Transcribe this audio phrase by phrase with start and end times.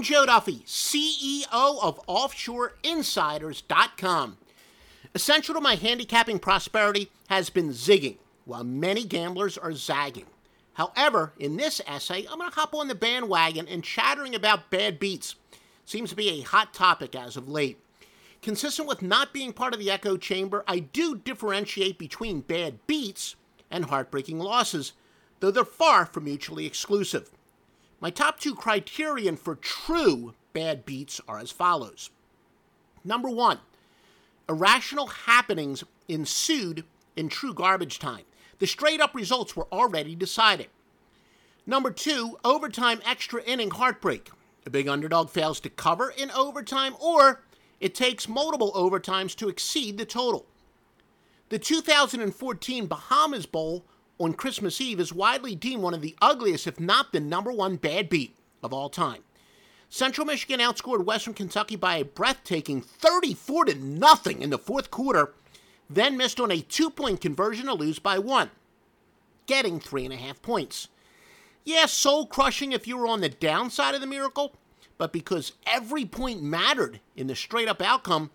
[0.00, 4.38] I'm Joe Duffy, CEO of OffshoreInsiders.com.
[5.14, 8.16] Essential to my handicapping prosperity has been zigging,
[8.46, 10.24] while many gamblers are zagging.
[10.72, 14.98] However, in this essay, I'm going to hop on the bandwagon and chattering about bad
[14.98, 15.34] beats.
[15.84, 17.78] Seems to be a hot topic as of late.
[18.40, 23.36] Consistent with not being part of the echo chamber, I do differentiate between bad beats
[23.70, 24.94] and heartbreaking losses,
[25.40, 27.30] though they're far from mutually exclusive.
[28.00, 32.10] My top two criterion for true bad beats are as follows.
[33.04, 33.58] Number one,
[34.48, 38.24] irrational happenings ensued in true garbage time.
[38.58, 40.68] The straight up results were already decided.
[41.66, 44.30] Number two, overtime extra inning heartbreak.
[44.66, 47.42] A big underdog fails to cover in overtime, or
[47.80, 50.46] it takes multiple overtimes to exceed the total.
[51.48, 53.84] The 2014 Bahamas Bowl
[54.20, 57.76] on Christmas Eve is widely deemed one of the ugliest, if not the number one
[57.76, 59.22] bad beat of all time.
[59.88, 65.32] Central Michigan outscored Western Kentucky by a breathtaking 34 to nothing in the fourth quarter,
[65.88, 68.50] then missed on a two point conversion to lose by one,
[69.46, 70.88] getting three and a half points.
[71.64, 74.54] Yeah, soul crushing if you were on the downside of the miracle,
[74.98, 78.30] but because every point mattered in the straight up outcome,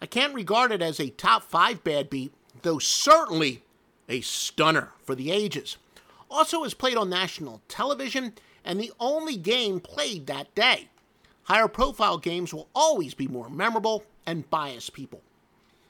[0.00, 3.62] I can't regard it as a top five bad beat, though certainly
[4.08, 5.76] a stunner for the ages.
[6.30, 10.88] Also was played on national television and the only game played that day.
[11.44, 15.20] Higher profile games will always be more memorable and bias people.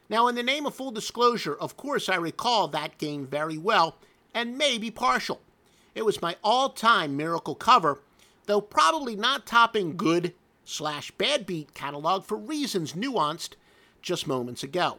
[0.08, 3.96] Now, in the name of full disclosure, of course, I recall that game very well
[4.34, 5.40] and may be partial.
[5.94, 8.00] It was my all time miracle cover,
[8.46, 13.54] though probably not topping good slash bad beat catalog for reasons nuanced
[14.00, 14.98] just moments ago.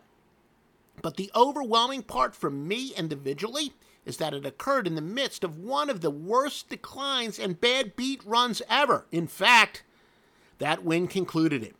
[1.02, 3.74] But the overwhelming part for me individually
[4.06, 7.96] is that it occurred in the midst of one of the worst declines and bad
[7.96, 9.06] beat runs ever.
[9.12, 9.84] In fact,
[10.60, 11.76] that win concluded it.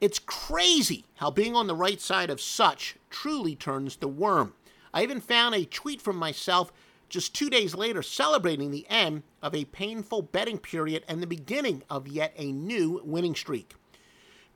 [0.00, 4.54] It's crazy how being on the right side of such truly turns the worm.
[4.92, 6.72] I even found a tweet from myself
[7.08, 11.82] just two days later celebrating the end of a painful betting period and the beginning
[11.88, 13.74] of yet a new winning streak.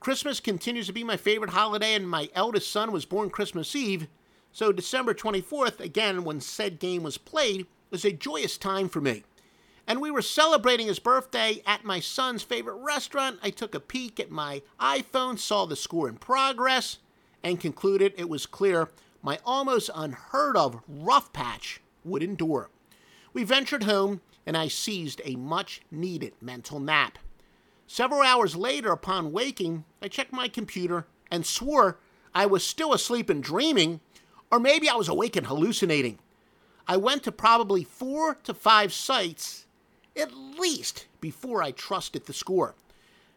[0.00, 4.06] Christmas continues to be my favorite holiday, and my eldest son was born Christmas Eve,
[4.52, 9.24] so December 24th, again, when said game was played, was a joyous time for me.
[9.86, 13.38] And we were celebrating his birthday at my son's favorite restaurant.
[13.42, 16.98] I took a peek at my iPhone, saw the score in progress,
[17.42, 18.90] and concluded it was clear
[19.22, 22.70] my almost unheard of rough patch would endure.
[23.32, 27.18] We ventured home, and I seized a much needed mental nap.
[27.90, 31.98] Several hours later, upon waking, I checked my computer and swore
[32.34, 34.00] I was still asleep and dreaming,
[34.52, 36.18] or maybe I was awake and hallucinating.
[36.86, 39.64] I went to probably four to five sites,
[40.14, 42.74] at least, before I trusted the score.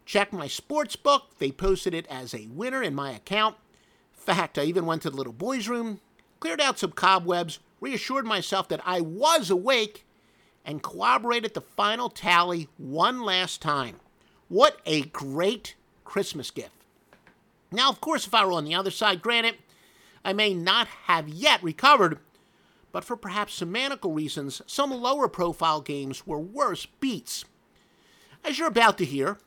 [0.06, 3.56] Checked my sports book, they posted it as a winner in my account.
[4.12, 6.01] Fact, I even went to the little boy's room,
[6.41, 10.06] cleared out some cobwebs, reassured myself that I was awake,
[10.66, 14.01] and corroborated the final tally one last time.
[14.51, 16.75] What a great Christmas gift.
[17.72, 19.56] Now, of course, if I were on the other side, granted,
[20.25, 22.19] I may not have yet recovered,
[22.91, 27.45] but for perhaps semantical reasons, some lower profile games were worse beats.
[28.44, 29.38] As you're about to hear,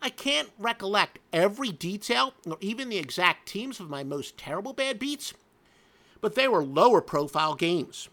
[0.00, 5.00] I can't recollect every detail or even the exact teams of my most terrible bad
[5.00, 5.34] beats,
[6.20, 8.08] but they were lower profile games.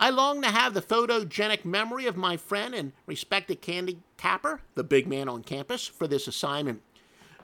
[0.00, 4.84] I long to have the photogenic memory of my friend and respected candy capper, the
[4.84, 6.82] big man on campus, for this assignment.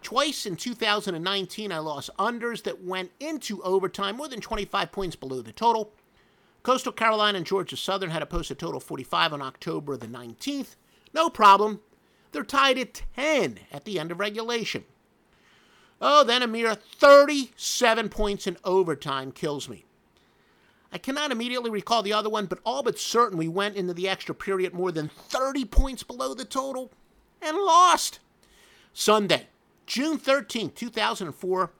[0.02, 5.42] Twice in 2019, I lost unders that went into overtime more than 25 points below
[5.42, 5.92] the total.
[6.62, 10.76] Coastal Carolina and Georgia Southern had a total 45 on October the 19th.
[11.14, 11.80] No problem.
[12.32, 14.84] They're tied at 10 at the end of regulation.
[16.00, 19.84] Oh, then a mere 37 points in overtime kills me.
[20.92, 24.08] I cannot immediately recall the other one, but all but certain we went into the
[24.08, 26.90] extra period more than 30 points below the total
[27.40, 28.18] and lost.
[28.92, 29.46] Sunday,
[29.86, 31.70] June 13, 2004,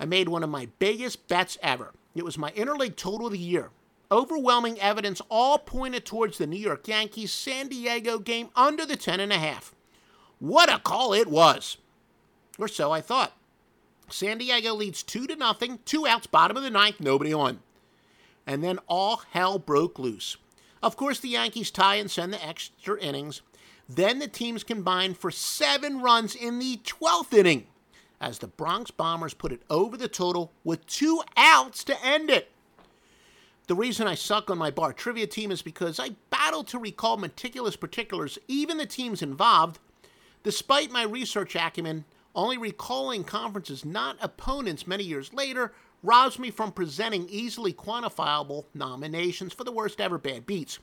[0.00, 1.92] I made one of my biggest bets ever.
[2.14, 3.70] It was my interleague total of the year.
[4.10, 9.72] Overwhelming evidence all pointed towards the New York Yankees San Diego game under the 10.5.
[10.38, 11.76] What a call it was!
[12.58, 13.36] Or so I thought.
[14.08, 17.60] San Diego leads 2 to nothing, two outs, bottom of the ninth, nobody on
[18.46, 20.36] and then all hell broke loose.
[20.82, 23.42] Of course, the Yankees tie and send the extra innings.
[23.88, 27.66] Then the teams combine for seven runs in the 12th inning
[28.20, 32.50] as the Bronx Bombers put it over the total with two outs to end it.
[33.66, 37.16] The reason I suck on my bar trivia team is because I battle to recall
[37.16, 39.78] meticulous particulars, even the teams involved.
[40.42, 42.04] Despite my research acumen,
[42.34, 45.72] only recalling conferences, not opponents, many years later
[46.04, 50.78] robs me from presenting easily quantifiable nominations for the worst ever bad beats.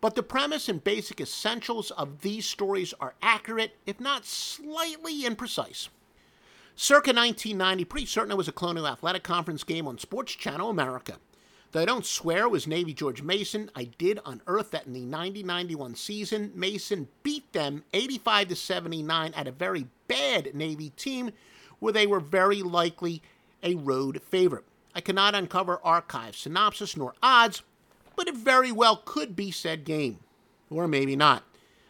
[0.00, 5.88] But the premise and basic essentials of these stories are accurate, if not slightly imprecise.
[6.76, 11.16] Circa 1990, pretty certain it was a Colonial Athletic Conference game on Sports Channel America.
[11.72, 15.04] Though I don't swear it was Navy George Mason, I did unearth that in the
[15.04, 21.30] 90-91 season, Mason beat them 85 to 79 at a very bad Navy team
[21.78, 23.22] where they were very likely
[23.62, 24.64] a road favorite.
[24.94, 27.62] I cannot uncover archive synopsis nor odds,
[28.16, 30.18] but it very well could be said game.
[30.68, 31.44] Or maybe not.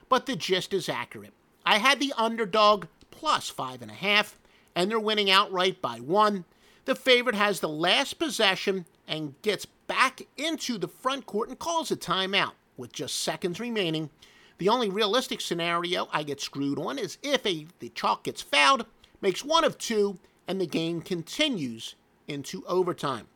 [0.09, 1.33] But the gist is accurate.
[1.65, 4.39] I had the underdog plus five and a half,
[4.75, 6.45] and they're winning outright by one.
[6.85, 11.91] The favorite has the last possession and gets back into the front court and calls
[11.91, 14.11] a timeout with just seconds remaining.
[14.59, 18.87] The only realistic scenario I get screwed on is if a, the chalk gets fouled,
[19.21, 20.19] makes one of two,
[20.51, 21.95] and the game continues
[22.27, 23.29] into overtime.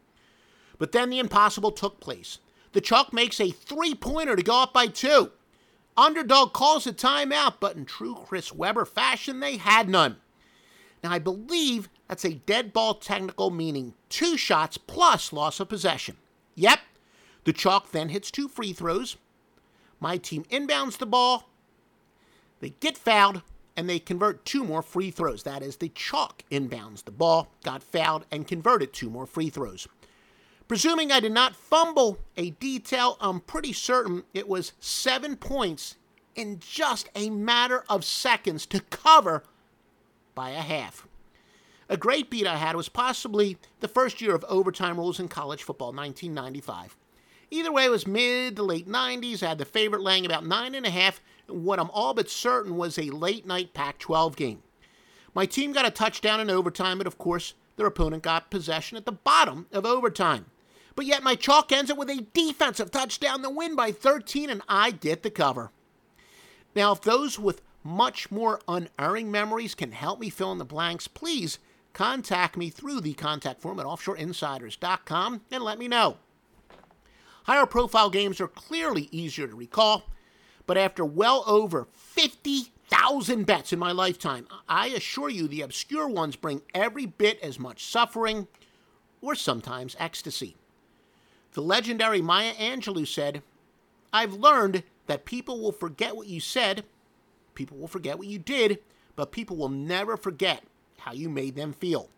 [0.79, 2.41] But then the impossible took place.
[2.73, 5.31] The chalk makes a three pointer to go up by two.
[5.97, 10.17] Underdog calls a timeout, but in true Chris Webber fashion, they had none.
[11.05, 16.17] Now, I believe that's a dead ball technical, meaning two shots plus loss of possession.
[16.57, 16.81] Yep,
[17.45, 19.19] the chalk then hits two free throws.
[20.01, 21.49] My team inbounds the ball.
[22.59, 23.43] They get fouled,
[23.77, 25.43] and they convert two more free throws.
[25.43, 29.89] That is, the chalk inbounds the ball, got fouled, and converted two more free throws.
[30.67, 35.97] Presuming I did not fumble a detail, I'm pretty certain it was seven points
[36.35, 39.45] in just a matter of seconds to cover
[40.35, 41.07] by a half.
[41.89, 45.63] A great beat I had was possibly the first year of overtime rules in college
[45.63, 46.97] football, 1995.
[47.51, 49.43] Either way, it was mid to late 90s.
[49.43, 51.21] I had the favorite laying about nine and a half.
[51.47, 54.63] What I'm all but certain was a late night Pac 12 game.
[55.35, 59.05] My team got a touchdown in overtime, but of course, their opponent got possession at
[59.05, 60.47] the bottom of overtime.
[60.95, 64.63] But yet, my chalk ends it with a defensive touchdown to win by 13, and
[64.69, 65.73] I get the cover.
[66.77, 71.09] Now, if those with much more unerring memories can help me fill in the blanks,
[71.09, 71.59] please
[71.93, 76.17] contact me through the contact form at offshoreinsiders.com and let me know.
[77.45, 80.05] Higher profile games are clearly easier to recall,
[80.67, 86.37] but after well over 50,000 bets in my lifetime, I assure you the obscure ones
[86.37, 88.49] bring every bit as much suffering
[89.21, 90.57] or sometimes ecstasy.
[91.53, 93.43] The legendary Maya Angelou said,
[94.13, 96.85] I've learned that people will forget what you said,
[97.55, 98.79] people will forget what you did,
[99.17, 100.65] but people will never forget
[100.99, 102.09] how you made them feel.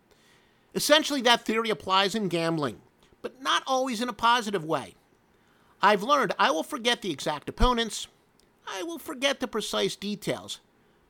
[0.74, 2.80] Essentially, that theory applies in gambling,
[3.22, 4.94] but not always in a positive way.
[5.82, 8.08] I've learned I will forget the exact opponents,
[8.66, 10.60] I will forget the precise details,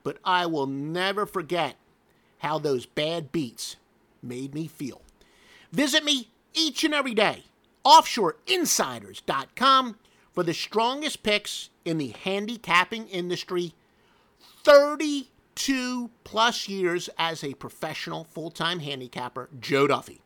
[0.03, 1.77] but I will never forget
[2.39, 3.77] how those bad beats
[4.23, 5.03] made me feel.
[5.73, 7.45] Visit me each and every day,
[7.85, 9.97] offshoreinsiders.com,
[10.33, 13.75] for the strongest picks in the handicapping industry.
[14.65, 20.21] 32 plus years as a professional full time handicapper, Joe Duffy.